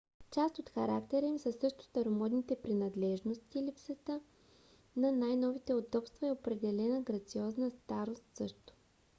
част 0.31 0.59
от 0.59 0.69
характера 0.69 1.25
им 1.25 1.39
са 1.39 1.53
също 1.53 1.83
старомодните 1.83 2.55
принадлежности 2.63 3.61
липсата 3.63 4.21
на 4.95 5.11
най-новите 5.11 5.73
удобства 5.73 6.27
и 6.27 6.31
определена 6.31 7.01
грациозна 7.01 7.71
старост 7.71 8.23
също 8.33 8.73